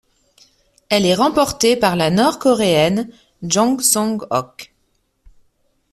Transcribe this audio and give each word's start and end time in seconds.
Elle 0.89 1.05
est 1.05 1.13
remportée 1.13 1.75
par 1.77 1.95
la 1.95 2.09
Nord-Coréenne 2.09 3.11
Jong 3.43 3.79
Song-Ok. 3.81 4.73